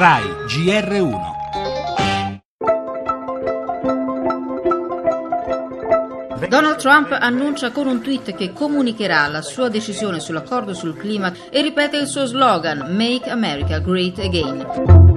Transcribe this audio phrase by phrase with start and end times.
[0.00, 1.12] RAI GR1
[6.48, 11.60] Donald Trump annuncia con un tweet che comunicherà la sua decisione sull'accordo sul clima e
[11.60, 15.10] ripete il suo slogan Make America Great Again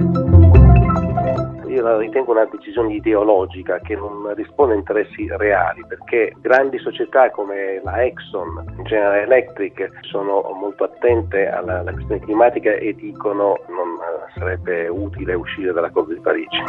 [1.74, 7.30] io la ritengo una decisione ideologica che non risponde a interessi reali perché grandi società
[7.30, 13.98] come la Exxon, General Electric sono molto attente alla, alla questione climatica e dicono non
[14.34, 16.62] sarebbe utile uscire dall'accordo di Parigi.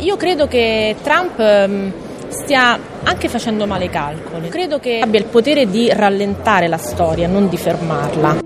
[0.00, 1.92] Io credo che Trump ehm,
[2.28, 4.48] stia anche facendo male i calcoli.
[4.48, 8.44] Credo che abbia il potere di rallentare la storia, non di fermarla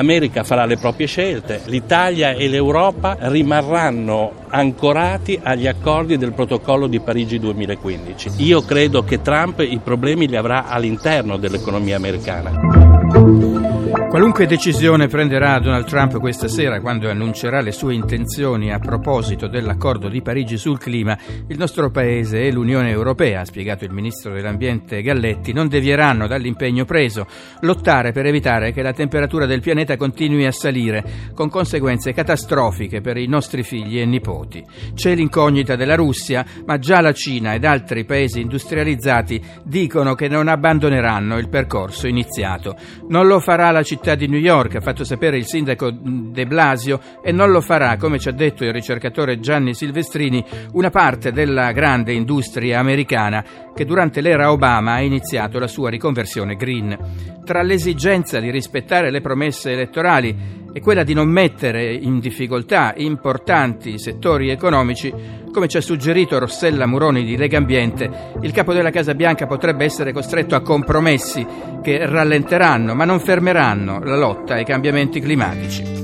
[0.00, 7.00] l'America farà le proprie scelte, l'Italia e l'Europa rimarranno ancorati agli accordi del protocollo di
[7.00, 8.30] Parigi 2015.
[8.38, 13.99] Io credo che Trump i problemi li avrà all'interno dell'economia americana.
[14.10, 20.08] Qualunque decisione prenderà Donald Trump questa sera quando annuncerà le sue intenzioni a proposito dell'accordo
[20.08, 25.00] di Parigi sul clima, il nostro Paese e l'Unione Europea, ha spiegato il ministro dell'Ambiente
[25.00, 27.24] Galletti, non devieranno dall'impegno preso,
[27.60, 33.16] lottare per evitare che la temperatura del pianeta continui a salire, con conseguenze catastrofiche per
[33.16, 34.66] i nostri figli e nipoti.
[34.92, 40.48] C'è l'incognita della Russia, ma già la Cina ed altri paesi industrializzati dicono che non
[40.48, 42.74] abbandoneranno il percorso iniziato.
[43.08, 46.46] Non lo farà la città città di New York, ha fatto sapere il sindaco De
[46.46, 50.42] Blasio, e non lo farà, come ci ha detto il ricercatore Gianni Silvestrini,
[50.72, 56.56] una parte della grande industria americana che durante l'era Obama ha iniziato la sua riconversione
[56.56, 56.96] green.
[57.44, 63.98] Tra l'esigenza di rispettare le promesse elettorali e quella di non mettere in difficoltà importanti
[63.98, 65.12] settori economici,
[65.52, 69.84] come ci ha suggerito Rossella Muroni di Lega Ambiente, il capo della Casa Bianca potrebbe
[69.84, 71.46] essere costretto a compromessi
[71.82, 75.99] che rallenteranno ma non fermeranno la lotta ai cambiamenti climatici.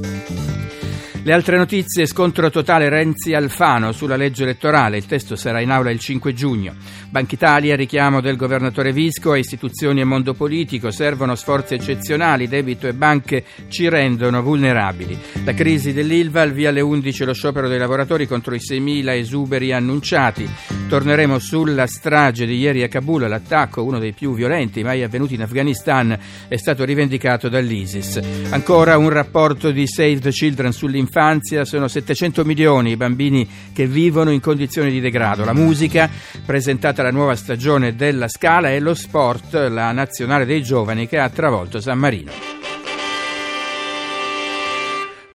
[1.26, 5.98] Le altre notizie, scontro totale Renzi-Alfano sulla legge elettorale, il testo sarà in aula il
[5.98, 6.76] 5 giugno.
[7.10, 12.86] Banca Italia, richiamo del governatore Visco a istituzioni e mondo politico, servono sforzi eccezionali, debito
[12.86, 15.18] e banche ci rendono vulnerabili.
[15.44, 19.72] La crisi dell'Ilva, al via alle 11 lo sciopero dei lavoratori contro i 6.000 esuberi
[19.72, 20.48] annunciati.
[20.88, 25.42] Torneremo sulla strage di ieri a Kabul, l'attacco, uno dei più violenti mai avvenuti in
[25.42, 26.16] Afghanistan,
[26.46, 28.20] è stato rivendicato dall'ISIS.
[28.50, 34.30] Ancora un rapporto di Save the Children sull'infanzia sono 700 milioni i bambini che vivono
[34.30, 35.44] in condizioni di degrado.
[35.44, 36.08] La musica,
[36.44, 41.28] presentata la nuova stagione della Scala, e lo sport, la nazionale dei giovani che ha
[41.28, 42.55] travolto San Marino.